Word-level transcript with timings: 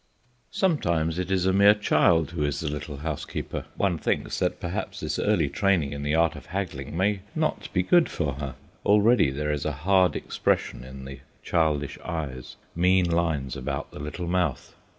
Sometimes 0.49 1.19
it 1.19 1.29
is 1.29 1.45
a 1.45 1.53
mere 1.53 1.75
child 1.75 2.31
who 2.31 2.43
is 2.43 2.59
the 2.61 2.67
little 2.67 2.97
housekeeper. 2.97 3.65
One 3.75 3.99
thinks 3.99 4.39
that 4.39 4.59
perhaps 4.59 5.01
this 5.01 5.19
early 5.19 5.47
training 5.47 5.93
in 5.93 6.01
the 6.01 6.15
art 6.15 6.35
of 6.35 6.47
haggling 6.47 6.97
may 6.97 7.19
not 7.35 7.71
be 7.71 7.83
good 7.83 8.09
for 8.09 8.33
her. 8.33 8.55
Already 8.83 9.29
there 9.29 9.51
is 9.51 9.63
a 9.63 9.71
hard 9.85 10.15
expression 10.15 10.83
in 10.83 11.05
the 11.05 11.19
childish 11.43 11.99
eyes, 12.03 12.55
mean 12.75 13.11
lines 13.11 13.55
about 13.55 13.91
the 13.91 13.99
little 13.99 14.27
mouth. 14.27 14.73